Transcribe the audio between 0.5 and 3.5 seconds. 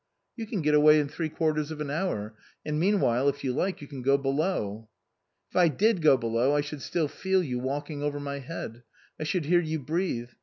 get away in three quarters of an hour, and meanwhile, if